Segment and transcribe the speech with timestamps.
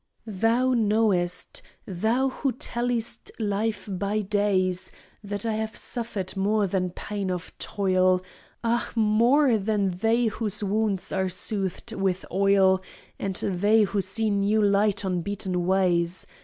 [0.25, 4.91] Thou knowest, thou who talliest life by days,
[5.23, 8.23] That I have suffered more than pain of toil,
[8.63, 12.81] Ah, more than they whose wounds are soothed with oil,
[13.19, 16.25] And they who see new light on beaten ways!